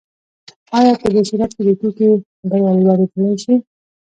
آیا 0.77 0.93
په 1.01 1.07
دې 1.13 1.21
صورت 1.29 1.51
کې 1.55 1.61
د 1.67 1.69
توکي 1.79 2.09
بیه 2.49 2.71
لوړیدای 2.85 3.33
شي؟ 3.43 3.53